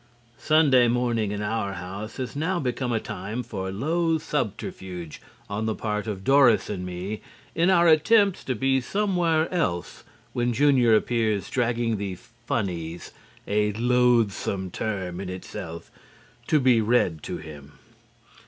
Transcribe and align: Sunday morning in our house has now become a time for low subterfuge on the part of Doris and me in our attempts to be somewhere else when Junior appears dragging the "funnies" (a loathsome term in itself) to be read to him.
Sunday 0.39 0.87
morning 0.87 1.31
in 1.31 1.43
our 1.43 1.73
house 1.73 2.17
has 2.17 2.35
now 2.35 2.59
become 2.59 2.91
a 2.91 2.99
time 2.99 3.43
for 3.43 3.71
low 3.71 4.17
subterfuge 4.17 5.21
on 5.47 5.67
the 5.67 5.75
part 5.75 6.07
of 6.07 6.23
Doris 6.23 6.71
and 6.71 6.83
me 6.83 7.21
in 7.53 7.69
our 7.69 7.87
attempts 7.87 8.43
to 8.45 8.55
be 8.55 8.81
somewhere 8.81 9.47
else 9.53 10.03
when 10.33 10.53
Junior 10.53 10.95
appears 10.95 11.51
dragging 11.51 11.97
the 11.97 12.15
"funnies" 12.15 13.11
(a 13.47 13.73
loathsome 13.73 14.71
term 14.71 15.19
in 15.19 15.29
itself) 15.29 15.91
to 16.47 16.59
be 16.59 16.81
read 16.81 17.21
to 17.21 17.37
him. 17.37 17.73